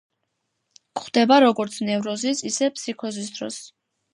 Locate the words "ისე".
2.53-2.73